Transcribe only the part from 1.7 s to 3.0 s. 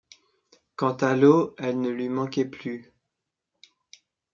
ne lui manquait plus.